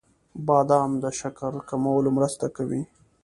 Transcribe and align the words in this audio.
•بادام 0.47 0.91
د 1.03 1.05
شکر 1.19 1.53
کمولو 1.69 2.09
کې 2.11 2.15
مرسته 2.17 2.45
کوي. 2.55 2.81